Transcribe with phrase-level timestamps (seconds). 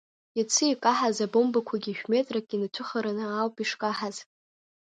[0.37, 4.17] Иацы икаҳаз абомбақәагьы шәметрак инацәыхараны ауп ишкаҳаз.